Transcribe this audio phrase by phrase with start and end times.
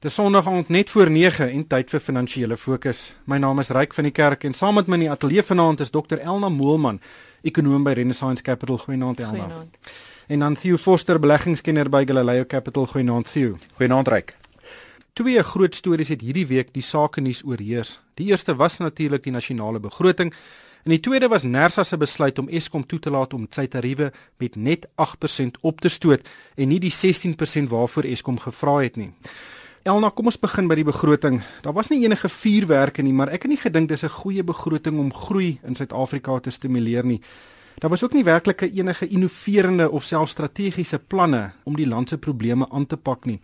[0.00, 3.00] Dis Sondag aand net voor 9 en tyd vir finansiële fokus.
[3.28, 5.82] My naam is Ryk van die Kerk en saam met my in die ateljee vanaand
[5.84, 7.02] is Dr Elna Moelman,
[7.44, 8.78] ekonoom by Renaissance Capital.
[8.80, 9.42] Goeienaand Elna.
[9.50, 9.92] Goeienaand.
[10.32, 12.86] En dan Theo Forster, beleggingskenner by Galileo Capital.
[12.86, 13.58] Goeienaand Theo.
[13.76, 14.32] Goeienaand Ryk.
[15.12, 17.98] Twee groot stories het hierdie week die sake nuus oorheers.
[18.16, 20.32] Die eerste was natuurlik die nasionale begroting
[20.82, 24.12] en die tweede was Nersa se besluit om Eskom toe te laat om sy tariewe
[24.40, 26.24] met net 8% op te stoot
[26.56, 29.12] en nie die 16% waarvoor Eskom gevra het nie.
[29.80, 31.38] Elna, kom ons begin by die begroting.
[31.64, 34.98] Daar was nie enige vuurwerke nie, maar ek het nie gedink dis 'n goeie begroting
[35.00, 37.20] om groei in Suid-Afrika te stimuleer nie.
[37.80, 42.18] Daar was ook nie werklik enige innoverende of selfs strategiese planne om die land se
[42.18, 43.40] probleme aan te pak nie.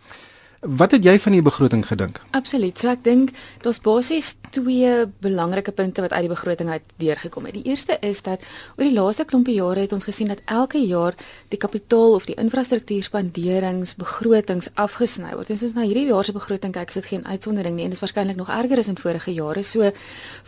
[0.61, 2.17] Wat het jy van die begroting gedink?
[2.33, 2.79] Absoluut.
[2.81, 3.29] So ek dink
[3.61, 7.53] daar's basies twee belangrike punte wat uit die begroting uit deurgekom het.
[7.59, 8.41] Die eerste is dat
[8.73, 11.13] oor die laaste klompie jare het ons gesien dat elke jaar
[11.53, 15.51] die kapitaal of die infrastruktuurspanderings begrotings afgesny word.
[15.53, 17.99] En soos na hierdie jaar se begroting kyk, is dit geen uitsondering nie en dit
[17.99, 19.61] is waarskynlik nog erger as in vorige jare.
[19.61, 19.91] So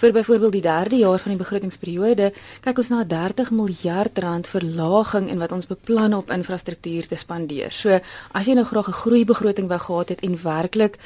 [0.02, 2.32] vir byvoorbeeld die derde jaar van die begrotingsperiode,
[2.66, 7.70] kyk ons na 30 miljard rand verlaging in wat ons beplan op infrastruktuur te spandeer.
[7.70, 8.02] So
[8.34, 10.98] as jy nou graag 'n groei begroting wou gehad het en werklik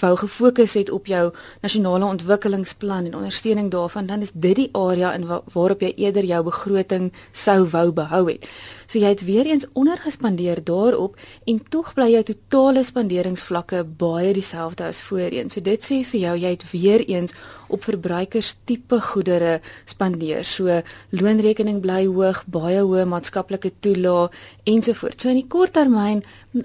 [0.00, 5.12] wou gefokus het op jou nasionale ontwikkelingsplan en ondersteuning daarvan, dan is dit die area
[5.14, 8.46] in wa waarop jy eerder jou begroting sou wou behou het.
[8.90, 11.14] So jy het weer eens ondergespandeer daarop
[11.46, 15.46] en tog bly jou totale spanderingsvlakke baie dieselfde as voorheen.
[15.46, 17.36] So dit sê vir jou jy het weer eens
[17.70, 20.42] op verbruikers tipe goedere spandeer.
[20.44, 20.80] So
[21.14, 24.34] loonrekening bly hoog, baie hoë maatskaplike toelaag
[24.66, 25.22] ensovoorts.
[25.22, 26.24] So in die kort termyn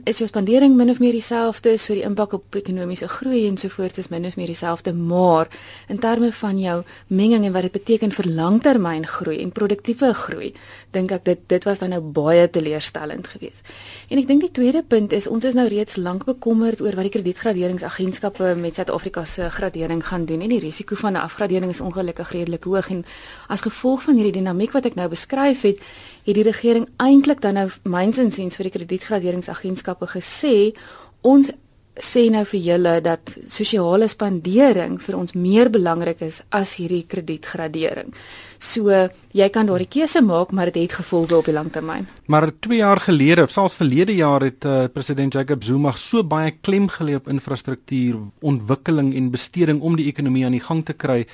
[0.09, 4.09] is jou spandering min of meer dieselfde, so die impak op ekonomiese groei ensovoorts is
[4.09, 5.51] min of meer dieselfde, maar
[5.93, 6.79] in terme van jou
[7.13, 10.55] menging en wat dit beteken vir langtermyn groei en produktiewe groei,
[10.95, 13.65] dink ek dit dit was dan nou baie teleurstellend geweest.
[14.09, 17.07] En ek dink die tweede punt is ons is nou reeds lank bekommerd oor wat
[17.09, 21.83] die kredietgraderingsagentskappe met Suid-Afrika se gradering gaan doen en die risiko van 'n afgradering is
[21.83, 23.05] ongelukkig redelik hoog en
[23.47, 25.79] as gevolg van hierdie dinamiek wat ek nou beskryf het,
[26.25, 30.73] het die regering eintlik dan nou myns insiens vir die kredietgraderingsagentskappe gesê
[31.21, 31.51] ons
[31.95, 38.11] sê nou vir julle dat sosiale spandering vir ons meer belangrik is as hierdie kredietgradering.
[38.59, 38.91] So
[39.35, 42.07] jy kan daardie keuse maak, maar dit het, het gevolge op die langtermyn.
[42.31, 46.51] Maar 2 jaar gelede, of selfs verlede jaar het uh, president Jacob Zuma so baie
[46.61, 51.25] klem gelê op infrastruktuur, ontwikkeling en besteding om die ekonomie aan die gang te kry.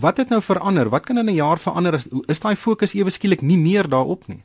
[0.00, 0.88] Wat het nou verander?
[0.88, 1.94] Wat kan in 'n jaar verander?
[1.94, 4.42] Is, is daai fokus ewe skielik nie meer daarop nie?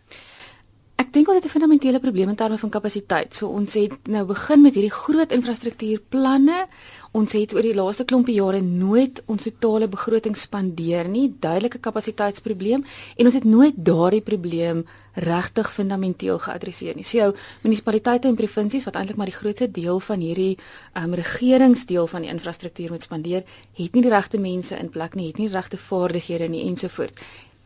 [0.97, 3.35] Ek dink ons het 'n fundamentele probleem in terme van kapasiteit.
[3.35, 6.66] So ons het nou begin met hierdie groot infrastruktuurplanne.
[7.12, 12.84] Ons het oor die laaste klompie jare nooit ons totale begroting spandeer nie, duidelike kapasiteitsprobleem
[13.16, 17.03] en ons het nooit daardie probleem regtig fundamenteel geadresseer nie.
[17.03, 20.57] So jou munisipaliteite en provinsies wat eintlik maar die grootste deel van hierdie
[20.96, 23.44] um, regeringsdeel van die infrastruktuur moet spandeer,
[23.74, 27.13] het nie die regte mense in plek nie, het nie die regte vaardighede nie ensovoorts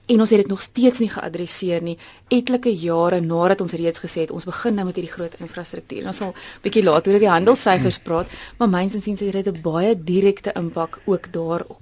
[0.07, 1.97] en ons het dit nog steeds nie geadresseer nie
[2.29, 6.07] etlike jare nadat ons reeds gesê het ons begin nou met hierdie groot infrastruktuur.
[6.07, 9.61] Ons sal bietjie later oor die handelssyfers praat, maar myns en siens het dit 'n
[9.61, 11.79] baie direkte impak ook daarop.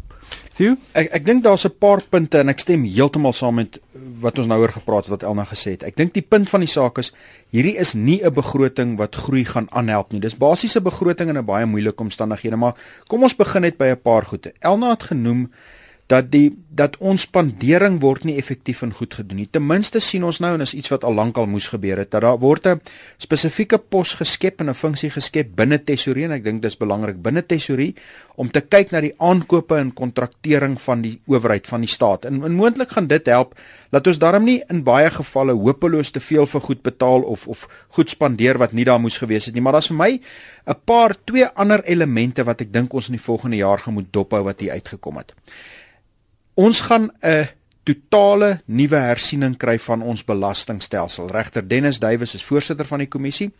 [0.59, 3.79] Theo, ek ek dink daar's 'n paar punte en ek stem heeltemal saam met
[4.19, 5.83] wat ons nou oor gepraat het wat Elna gesê het.
[5.83, 7.13] Ek dink die punt van die saak is
[7.51, 10.19] hierdie is nie 'n begroting wat groei gaan aanhelp nie.
[10.19, 12.75] Dis basiese begroting in 'n baie moeilike omstandighede, maar
[13.07, 14.53] kom ons begin net by 'n paar goede.
[14.59, 15.49] Elna het genoem
[16.09, 16.49] dat die
[16.79, 19.47] dat ons spandering word nie effektief en goed gedoen nie.
[19.51, 22.11] Ten minste sien ons nou en is iets wat al lank al moes gebeur het
[22.13, 22.81] dat daar word 'n
[23.17, 27.41] spesifieke pos geskep en 'n funksie geskep binne tesorie en ek dink dis belangrik binne
[27.41, 27.95] tesorie
[28.35, 32.25] om te kyk na die aankope en kontraktering van die owerheid van die staat.
[32.25, 33.59] En, en moontlik gaan dit help
[33.91, 37.67] dat ons daarom nie in baie gevalle hopeloos te veel vir goed betaal of of
[37.89, 39.61] goed spandeer wat nie daar moes gewees het nie.
[39.61, 40.19] Maar daar's vir my
[40.67, 44.13] 'n paar twee ander elemente wat ek dink ons in die volgende jaar gaan moet
[44.13, 45.33] dophou wat hier uitgekom het.
[46.59, 47.47] Ons gaan 'n
[47.83, 51.27] totale nuwe hersiening kry van ons belastingstelsel.
[51.31, 53.51] Regter Dennis Duwys is voorsitter van die kommissie.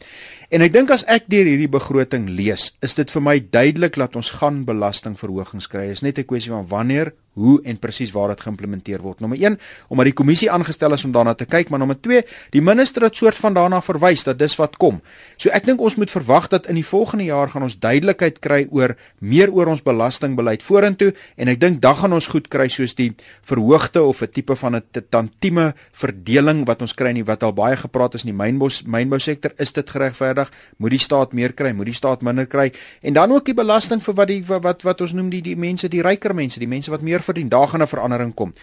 [0.50, 4.16] En ek dink as ek deur hierdie begroting lees, is dit vir my duidelik dat
[4.18, 5.84] ons gaan belastingverhogings kry.
[5.92, 9.22] Dit is net 'n kwessie van wanneer hoe en presies waar dit geïmplementeer word.
[9.24, 9.58] Nommer 1,
[9.94, 12.24] omdat die kommissie aangestel is om daarna te kyk, maar nommer 2,
[12.56, 15.02] die minister het soort van daarna verwys dat dis wat kom.
[15.38, 18.68] So ek dink ons moet verwag dat in die volgende jaar gaan ons duidelikheid kry
[18.72, 22.96] oor meer oor ons belastingbeleid vorentoe en ek dink dan gaan ons goed kry soos
[22.96, 27.54] die verhoogde of 'n tipe van 'n tantieme verdeling wat ons kry nie wat al
[27.54, 30.39] baie gepraat is in die mynbou mynbou sektor, is dit geregverdig?
[30.78, 31.72] Moet die staat meer kry?
[31.74, 32.72] Moet die staat minder kry?
[33.02, 35.90] En dan ook die belasting vir wat die wat wat ons noem die die mense,
[35.90, 38.54] die ryker mense, die mense wat meer verdien, daar gaan 'n verandering kom.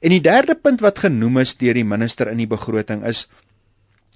[0.00, 3.28] En die derde punt wat genoem is deur die minister in die begroting is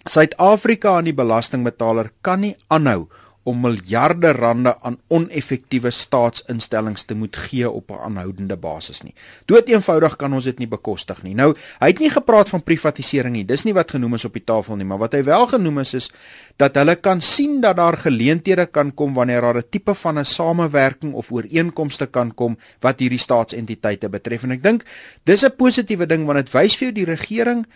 [0.04, 3.06] Suid-Afrika aan die belastingbetaler kan nie aanhou
[3.44, 9.14] om miljarde rande aan oneffektiewe staatsinstellings te moet gee op 'n aanhoudende basis nie.
[9.44, 11.34] Dood eenvoudig kan ons dit nie bekostig nie.
[11.34, 13.44] Nou, hy het nie gepraat van privatisering nie.
[13.44, 15.94] Dis nie wat genoem is op die tafel nie, maar wat hy wel genoem is
[15.94, 16.10] is
[16.56, 20.24] dat hulle kan sien dat daar geleenthede kan kom wanneer daar 'n tipe van 'n
[20.24, 24.42] samewerking of ooreenkomste kan kom wat hierdie staatsentiteite betref.
[24.42, 24.84] En ek dink
[25.24, 27.66] dis 'n positiewe ding want dit wys vir jou die regering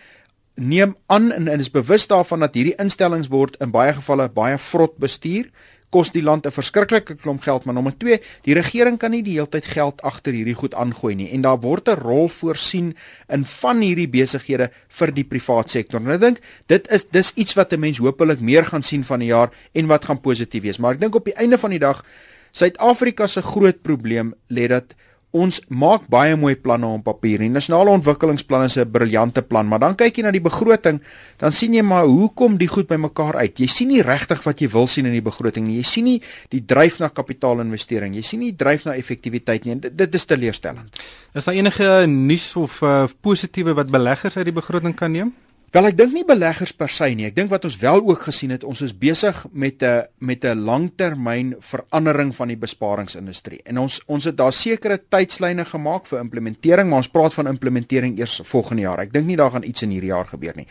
[0.59, 4.57] neem aan en, en is bewus daarvan dat hierdie instellings word in baie gevalle baie
[4.57, 5.49] vrot bestuur
[5.89, 9.37] kos die land 'n verskriklike klomp geld maar nommer 2 die regering kan nie die
[9.37, 12.95] hele tyd geld agter hierdie goed aangooi nie en daar word 'n rol voorsien
[13.29, 15.99] in van hierdie besighede vir die privaat sektor.
[16.01, 19.19] En ek dink dit is dis iets wat 'n mens hopelik meer gaan sien van
[19.19, 20.77] die jaar en wat gaan positief wees.
[20.77, 22.03] Maar ek dink op die einde van die dag
[22.51, 24.95] Suid-Afrika se groot probleem lê dat
[25.29, 27.37] Ons maak baie mooi planne op papier.
[27.43, 31.01] Die nasionale ontwikkelingsplan is 'n briljante plan, maar dan kyk jy na die begroting,
[31.37, 33.59] dan sien jy maar hoe kom die goed bymekaar uit?
[33.59, 35.77] Jy sien nie regtig wat jy wil sien in die begroting nie.
[35.77, 38.15] Jy sien nie die dryf na kapitaalinvestering.
[38.15, 39.79] Jy sien nie dryf na effektiwiteit nie.
[39.79, 40.99] Dit, dit is teleurstellend.
[41.35, 45.33] Is daar enige nuus of uh, positiewe wat beleggers uit die begroting kan neem?
[45.69, 47.27] Wel ek dink nie beleggers per se nie.
[47.27, 50.65] Ek dink wat ons wel ook gesien het, ons is besig met 'n met 'n
[50.65, 53.61] langtermyn verandering van die besparingsindustrie.
[53.65, 58.17] En ons ons het daar sekere tydslyne gemaak vir implementering, maar ons praat van implementering
[58.17, 58.99] eers volgende jaar.
[58.99, 60.67] Ek dink nie daar gaan iets in hierdie jaar gebeur nie.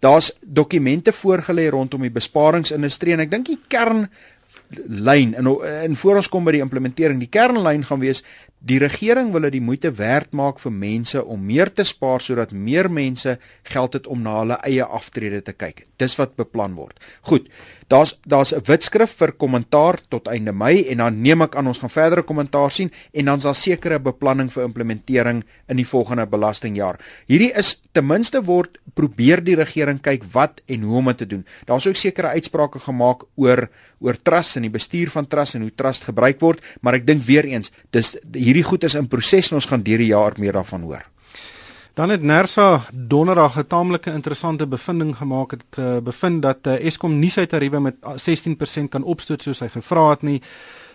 [0.00, 4.08] Daar's dokumente voorgelê rondom die besparingsindustrie en ek dink die kern
[4.86, 8.22] lyn en en voor ons kom by die implementering die kernlyn gaan wees
[8.64, 12.52] die regering wil dit die moeite werd maak vir mense om meer te spaar sodat
[12.52, 13.36] meer mense
[13.74, 17.50] geld het om na hulle eie aftrede te kyk dis wat beplan word goed
[17.86, 21.78] Daar's daar's 'n witskrif vir kommentaar tot einde Mei en dan neem ek aan ons
[21.78, 26.98] gaan verdere kommentaar sien en dan sal sekere beplanning vir implementering in die volgende belastingjaar.
[27.26, 31.26] Hierdie is ten minste word probeer die regering kyk wat en hoe om dit te
[31.26, 31.44] doen.
[31.66, 33.68] Daar's ook sekere uitsprake gemaak oor
[33.98, 37.22] oor trust en die bestuur van trust en hoe trust gebruik word, maar ek dink
[37.22, 38.16] weer eens, dis
[38.54, 41.02] hierdie goed is in proses en ons gaan deur die jaar meer daarvan hoor.
[41.94, 47.18] Dan het Nersa donderdag 'n taamlike interessante bevinding gemaak het uh, bevind dat uh, Eskom
[47.18, 50.42] nie sy tariewe met 16% kan opstoot soos hy gevra het nie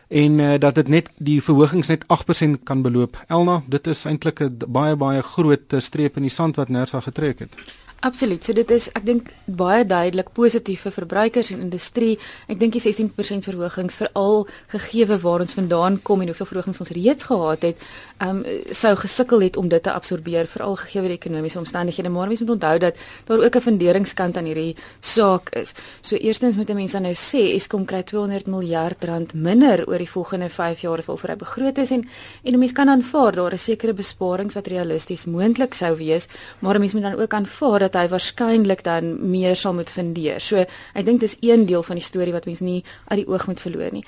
[0.08, 3.18] en uh, dat dit net die verhogings net 8% kan beloop.
[3.28, 7.40] Elna, dit is eintlik 'n baie baie groot streep in die sand wat Nersa getrek
[7.40, 7.54] het.
[8.02, 8.44] Absoluut.
[8.46, 9.30] So dit is ek dink
[9.60, 12.14] baie duidelik positief vir verbruikers en industrie.
[12.48, 16.94] Ek dink die 16% verhogings veral gegee waar ons vandaan kom en hoeveel verhogings ons
[16.96, 17.84] reeds gehad het,
[18.24, 22.10] ehm um, sou gesukkel het om dit te absorbeer veral gegee die ekonomiese omstandighede.
[22.10, 22.96] Maar mense moet onthou dat
[23.28, 25.74] daar ook 'n funderingskant aan hierdie saak is.
[26.02, 30.10] So eerstens moet mense dan nou sê Eskom kry 200 miljard rand minder oor die
[30.10, 32.08] volgende 5 jaar as wat hy begroot is en
[32.44, 36.28] en mense kan aanvaar daar is sekere besparings wat realisties moontlik sou wees,
[36.60, 40.40] maar mense moet dan ook aanvaar dat hy waarskynlik dan meer sal moet fundeer.
[40.42, 43.48] So ek dink dis een deel van die storie wat mense nie uit die oog
[43.50, 44.06] moet verloor nie.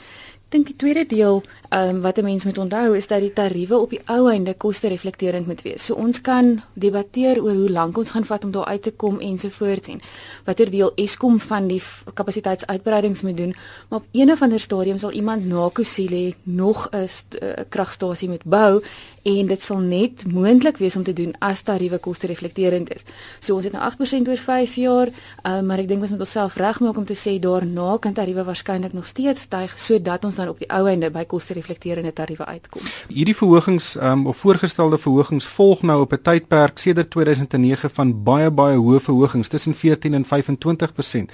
[0.52, 3.78] Dink die tweede deel Ehm um, wat 'n mens moet onthou is dat die tariewe
[3.78, 5.86] op die ou einde koste reflekterend moet wees.
[5.86, 9.20] So ons kan debatteer oor hoe lank ons gaan vat om daar uit te kom
[9.20, 10.02] ensovoorts en
[10.46, 11.82] watter deel Eskom van die
[12.14, 13.56] kapasiteitsuitbreidings moet doen,
[13.90, 17.08] maar op een of ander stadium sal iemand na Kusile nog 'n
[17.42, 18.84] uh, kragstasie moet bou
[19.22, 23.04] en dit sal net moontlik wees om te doen as tariewe koste reflekterend is.
[23.40, 25.08] So ons het nou 8% oor 5 jaar,
[25.44, 28.94] um, maar ek dink ons moet onsself regmaak om te sê daarna kan tariewe waarskynlik
[28.94, 32.86] nog steeds styg sodat ons dan op die ou einde by koste reflekterende tariewe uitkom.
[33.08, 38.52] Hierdie verhogings um, of voorgestelde verhogings volg nou op 'n tydperk sedert 2009 van baie
[38.52, 41.32] baie hoë verhogings tussen 14 en 25%.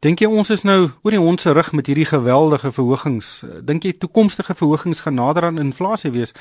[0.00, 3.44] Dink jy ons is nou oor die hond se rug met hierdie geweldige verhogings?
[3.62, 6.32] Dink jy toekomstige verhogings gaan nader aan inflasie wees?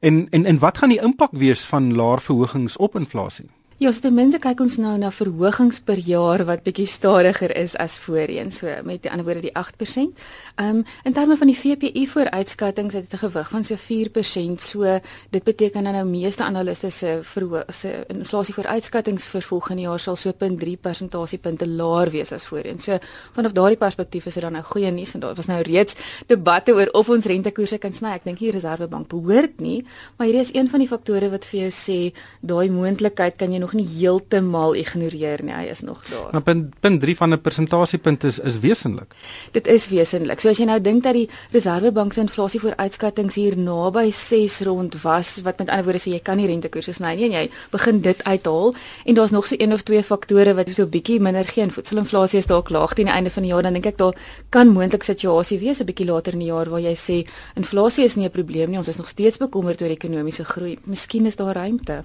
[0.00, 3.50] En en en wat gaan die impak wees van laer verhogings op inflasie?
[3.78, 7.76] Ja, so ten minste kyk ons nou na verhogings per jaar wat bietjie stadiger is
[7.78, 10.24] as voorheen, so met die ander woorde die 8%.
[10.58, 14.60] Ehm um, in terme van die VPI vooruitskattinge het dit 'n gewig van so 4%.
[14.60, 14.98] So
[15.30, 17.22] dit beteken dan nou meeste analiste se
[17.68, 22.80] se inflasie vooruitskattinge vir volgende jaar sal so 0.3 persentasiepunte laer wees as voorheen.
[22.80, 22.98] So
[23.32, 25.94] vanaf daardie perspektief is dit dan nou goeie nuus en daar was nou reeds
[26.26, 28.08] debatte oor of ons rentekoerse kan sny.
[28.08, 29.84] Ek dink die Reserwebank behoort nie,
[30.16, 33.67] maar hierdie is een van die faktore wat vir jou sê daai moontlikheid kan jy
[33.68, 35.52] nog nie heeltemal ignoreer nie.
[35.52, 36.32] Hy is nog daar.
[36.32, 39.14] Maar punt punt 3 van 'n persentasiepunt is is wesentlik.
[39.52, 40.40] Dit is wesentlik.
[40.40, 45.02] So as jy nou dink dat die Reserwebank se inflasie vooruitskattinge hier naby 6 rond
[45.02, 48.00] was, wat met ander woorde sê jy kan nie rentekoerse sny nie en jy begin
[48.00, 51.44] dit uithaal en daar's nog so een of twee faktore wat so 'n bietjie minder
[51.44, 53.98] gee en voedselinflasie is dalk laag teen die einde van die jaar dan dink ek
[53.98, 54.14] daar
[54.48, 58.16] kan moontlik situasie wees 'n bietjie later in die jaar waar jy sê inflasie is
[58.16, 60.78] nie 'n probleem nie, ons is nog steeds bekommerd oor ekonomiese groei.
[60.84, 62.04] Miskien is daar ruimte.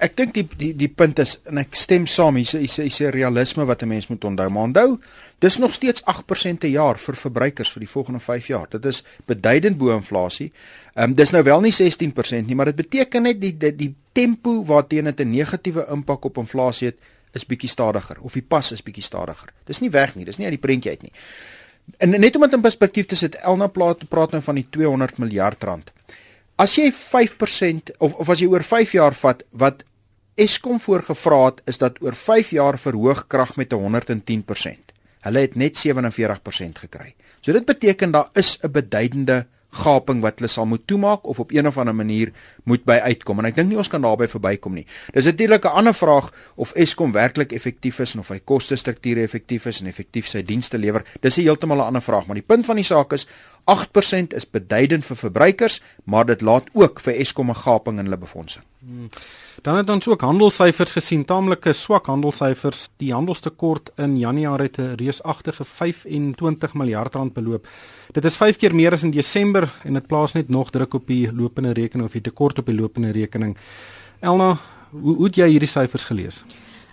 [0.00, 3.12] Ek dink die die die punt is en ek stem saam hier's hier's hier's 'n
[3.12, 4.48] realisme wat 'n mens moet onthou.
[4.48, 4.98] Maar onthou,
[5.38, 8.66] dis nog steeds 8% per jaar vir verbruikers vir die volgende 5 jaar.
[8.70, 10.52] Dit is beduidend bo inflasie.
[10.94, 14.64] Um, dis nou wel nie 16% nie, maar dit beteken net die die, die tempo
[14.64, 16.98] waarteen dit 'n negatiewe impak op inflasie het
[17.32, 19.52] is bietjie stadiger of die pas is bietjie stadiger.
[19.64, 21.12] Dis nie weg nie, dis nie uit die prentjie uit nie.
[21.98, 25.18] En net om dit in perspektief te sit, Elna praat praat nou van die 200
[25.18, 25.92] miljard rand.
[26.60, 29.84] As jy 5% of of as jy oor 5 jaar vat wat
[30.40, 34.92] Eskom voorgevra het is dat oor 5 jaar verhoog krag met 110%.
[35.20, 37.14] Hulle het net 47% gekry.
[37.40, 41.52] So dit beteken daar is 'n beduidende gaping wat hulle sal moet toemaak of op
[41.52, 42.32] een of ander manier
[42.64, 44.86] moet by uitkom en ek dink nie ons kan daarbey verbykom nie.
[45.14, 49.66] Dis natuurlik 'n ander vraag of Eskom werklik effektief is en of hy kostestrukture effektief
[49.66, 51.04] is en effektief sy dienste lewer.
[51.20, 53.26] Dis 'n heeltemal 'n ander vraag, maar die punt van die saak is
[53.64, 58.18] 8% is beduidend vir verbruikers, maar dit laat ook vir Eskom 'n gaping in hulle
[58.18, 58.64] befondsing.
[58.80, 59.08] Hmm.
[59.62, 62.88] Dan het ons ook handelssyfers gesien, taamlike swak handelssyfers.
[62.96, 67.66] Die handelstekort in Januarie het 'n reusagtige 25 miljard rand beloop.
[68.10, 71.06] Dit is 5 keer meer as in Desember en dit plaas net nog druk op
[71.06, 73.56] die lopende rekening of die tekort op die lopende rekening.
[74.18, 74.56] Elna,
[74.90, 76.40] hoe, hoe het jy hierdie syfers gelees?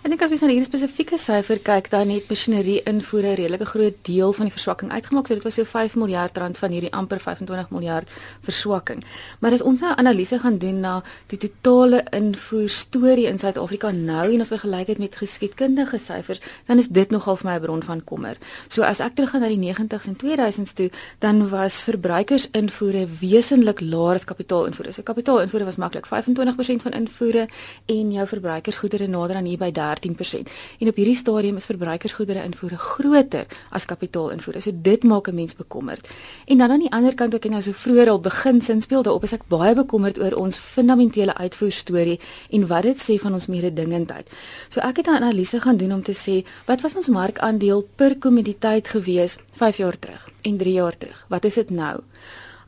[0.08, 3.66] Ek dink as mens na hierdie spesifieke syfer kyk, dan het masjinerie invoere 'n redelike
[3.68, 5.26] groot deel van die verswakking uitgemaak.
[5.26, 8.08] So dit was so 5 miljard rand van hierdie amper 25 miljard
[8.40, 9.04] verswakking.
[9.40, 13.90] Maar as ons 'n nou analise gaan doen na die totale invoer storie in Suid-Afrika
[13.90, 17.60] nou en ons vergelyk dit met geskiedkundige syfers, dan is dit nogal vir my 'n
[17.60, 18.36] bron van kommer.
[18.68, 24.14] So as ek teruggaan na die 90s en 2000s toe, dan was verbruikersinvoere wesentlik laer
[24.14, 24.92] as kapitaalinvoere.
[24.92, 27.48] So kapitaalinvoere was maklik 25% van invoere
[27.86, 30.50] en jou verbruikersgoedere nader aan hier by 13%.
[30.78, 34.60] En op hierdie stadium is verbruikersgoedere invoere groter as kapitaalinvoere.
[34.60, 36.08] So dit maak 'n mens bekommerd.
[36.46, 39.22] En dan aan die ander kant ook en nou so vroeër al begin sinspeel daarop
[39.22, 43.46] is ek baie bekommerd oor ons fundamentele uitvoer storie en wat dit sê van ons
[43.46, 44.28] mededingendheid.
[44.68, 48.18] So ek het 'n analise gaan doen om te sê wat was ons markandeel per
[48.18, 51.26] kommoditeit gewees 5 jaar terug en 3 jaar terug.
[51.28, 52.00] Wat is dit nou?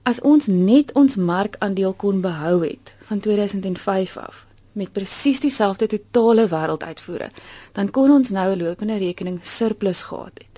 [0.03, 6.49] As ons net ons markandeel kon behou het van 2005 af, met presies dieselfde totale
[6.49, 7.31] wêrelduitvoere,
[7.73, 10.51] dan kon ons nou 'n lopende rekening surplus gehad het.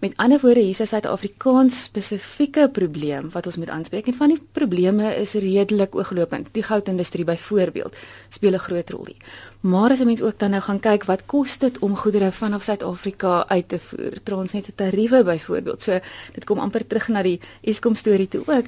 [0.00, 4.28] Met ander woorde, hier is 'n Suid-Afrikaans spesifieke probleem wat ons moet aanspreek en van
[4.28, 6.48] die probleme is redelik ooglopend.
[6.52, 7.96] Die goudindustrie byvoorbeeld
[8.28, 9.22] speel 'n groot rol hier.
[9.60, 12.62] Maar as 'n mens ook dan nou gaan kyk wat kos dit om goedere vanaf
[12.62, 15.82] Suid-Afrika uit te voer, Transnet se tariewe byvoorbeeld.
[15.82, 15.98] So
[16.32, 18.64] dit kom amper terug na die Eskom storie toe ook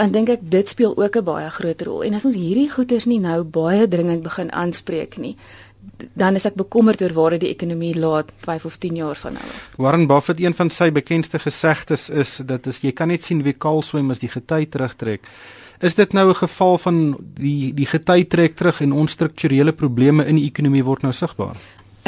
[0.00, 2.02] dan dink ek dit speel ook 'n baie groot rol.
[2.02, 5.36] En as ons hierdie goeters nie nou baie dringend begin aanspreek nie,
[6.12, 9.32] dan is ek bekommerd oor waar dit die ekonomie laat 5 of 10 jaar van
[9.32, 9.44] nou.
[9.76, 13.52] Warren Buffett, een van sy bekendste gesegdes is dat as jy kan net sien wie
[13.52, 15.20] kaal swem as die gety terugtrek.
[15.80, 20.26] Is dit nou 'n geval van die die gety trek terug en ons strukturele probleme
[20.26, 21.56] in die ekonomie word nou sigbaar?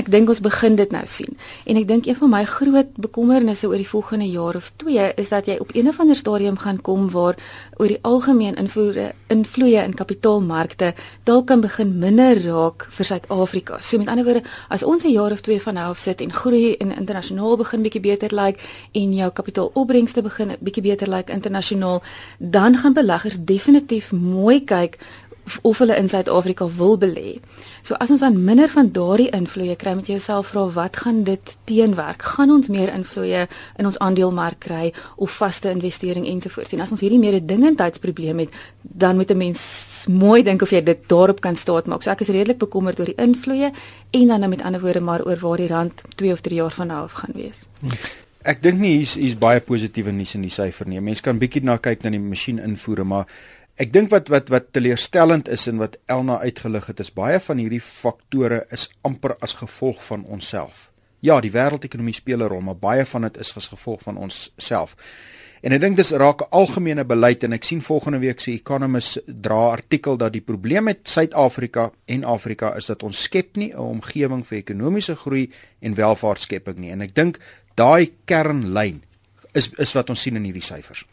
[0.01, 1.35] Ek dink ons begin dit nou sien.
[1.69, 5.29] En ek dink een van my groot bekommernisse oor die volgende jaar of 2 is
[5.29, 7.37] dat jy op een of ander stadium gaan kom waar
[7.77, 10.95] oor die algemeen invoere invloeye in kapitaalmarkte
[11.29, 13.81] dalk kan begin minder raak vir Suid-Afrika.
[13.81, 16.33] So met ander woorde, as ons 'n jaar of 2 van nou af sit en
[16.33, 18.61] groei en internasionaal begin bietjie beter lyk like,
[18.93, 22.03] en jou kapitaalopbrengste begin bietjie beter lyk like, internasionaal,
[22.39, 24.99] dan gaan beleggers definitief mooi kyk
[25.63, 27.41] of hulle in Suid-Afrika wil belê.
[27.83, 31.23] So as ons dan minder van daardie invloeye kry, moet jy jouself vra wat gaan
[31.27, 32.23] dit teenwerk?
[32.37, 36.77] Gaan ons meer invloeye in ons aandelemark kry of vaste investering ensovoorts?
[36.77, 39.63] En as ons hierdie mededingendheidsprobleem het, dan moet 'n mens
[40.09, 42.03] mooi dink of jy dit daarop kan staatmaak.
[42.03, 43.73] So ek is redelik bekommerd oor die invloeye
[44.11, 46.87] en dan met ander woorde maar oor waar die rand 2 of 3 jaar van
[46.87, 47.67] nou af gaan wees.
[48.43, 51.01] Ek dink nie hier's hier's baie positiewe nuus in die syfer nie.
[51.01, 53.27] Mense kan bietjie na kyk na die masjien invoere, maar
[53.81, 57.57] Ek dink wat wat wat teleurstellend is en wat Elna uitgelig het is baie van
[57.57, 60.91] hierdie faktore is amper as gevolg van onsself.
[61.25, 64.97] Ja, die wêreldekonomie speel 'n rol, maar baie van dit is as gevolg van onsself.
[65.63, 69.23] En ek dink dis raak 'n algemene beleid en ek sien volgende week se Economist
[69.27, 73.79] dra artikel dat die probleem met Suid-Afrika en Afrika is dat ons skep nie 'n
[73.79, 75.51] omgewing vir ekonomiese groei
[75.81, 76.91] en welvaartskepping nie.
[76.91, 77.39] En ek dink
[77.75, 79.03] daai kernlyn
[79.53, 81.05] is is wat ons sien in hierdie syfers.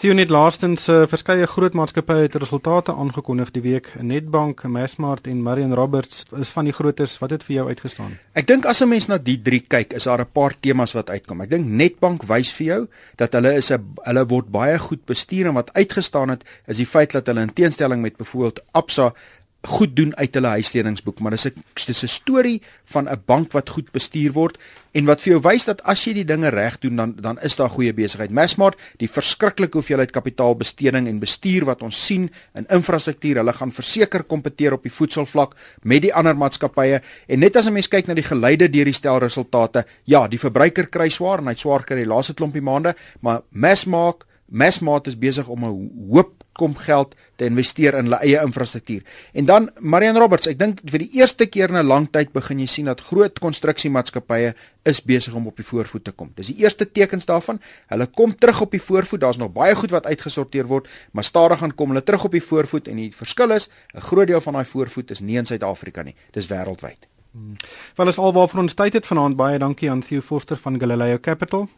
[0.00, 3.90] Sien net laastens uh, verskeie groot maatskappye het resultate aangekondig die week.
[4.00, 7.18] Nedbank, Massmart en Marion Roberts is van die grootes.
[7.20, 8.16] Wat het vir jou uitgestaan?
[8.38, 11.10] Ek dink as 'n mens na die drie kyk, is daar 'n paar temas wat
[11.10, 11.42] uitkom.
[11.42, 15.46] Ek dink Nedbank wys vir jou dat hulle is 'n hulle word baie goed bestuur
[15.46, 19.12] en wat uitgestaan het is die feit dat hulle in teenstelling met byvoorbeeld Absa
[19.62, 23.68] goed doen uit hulle huisleningsboek, maar dis 'n dis 'n storie van 'n bank wat
[23.68, 24.58] goed bestuur word
[24.92, 27.56] en wat vir jou wys dat as jy die dinge reg doen dan dan is
[27.56, 28.30] daar goeie besigheid.
[28.30, 34.22] Massmart, die verskriklike hoeveelheid kapitaalbesteding en bestuur wat ons sien in infrastruktuur, hulle gaan verseker
[34.22, 38.14] kompeteer op die voedselvlak met die ander maatskappye en net as 'n mens kyk na
[38.14, 41.96] die geleide deur die stel resultate, ja, die verbruiker kry swaar en hy swaar kry
[41.96, 47.46] die laaste klompie maande, maar Massmart Massmart is besig om 'n hoop kom geld te
[47.48, 49.02] investeer in hulle eie infrastruktuur.
[49.32, 52.58] En dan Marian Roberts, ek dink vir die eerste keer in 'n lang tyd begin
[52.60, 54.54] jy sien dat groot konstruksiemaatskappye
[54.84, 56.32] is besig om op die voorvoet te kom.
[56.34, 57.60] Dis die eerste tekens daarvan.
[57.88, 59.20] Hulle kom terug op die voorvoet.
[59.20, 62.42] Daar's nog baie goed wat uitgesorteer word, maar stadig gaan kom hulle terug op die
[62.42, 66.02] voorvoet en die verskil is 'n groot deel van daai voorvoet is nie in Suid-Afrika
[66.02, 66.14] nie.
[66.32, 67.08] Dis wêreldwyd.
[67.32, 67.56] Hmm.
[67.96, 71.18] Wel is alwaar vir ons tyd het vanaand baie dankie aan Theo Forster van Galileo
[71.18, 71.68] Capital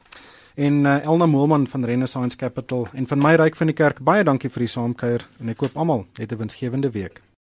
[0.55, 2.89] en uh, Elna Moelman van Renaissance Capital.
[2.93, 5.77] En van my ryk van die kerk baie dankie vir die saamkuier en ek koop
[5.77, 7.25] almal 'n winsgewende week